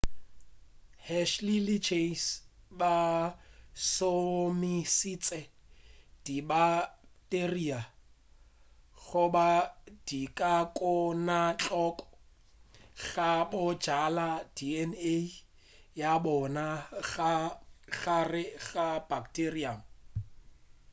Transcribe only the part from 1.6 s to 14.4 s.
le chase ba šomišitše dibakteria goba dikokwanahloko go bjala